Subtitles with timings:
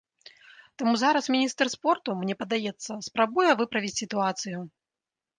[0.81, 4.57] Таму зараз міністр спорту, мне падаецца, спрабуе выправіць сітуацыю.